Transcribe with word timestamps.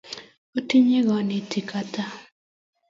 otinye 0.57 0.99
kanetik 1.07 1.69
ata 1.81 2.03